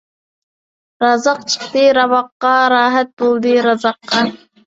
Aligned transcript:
رازاق 1.05 1.43
چىقتى 1.51 1.83
راۋاققا، 1.99 2.55
راھەت 2.75 3.13
بولدى 3.23 3.55
رازاققا. 3.69 4.27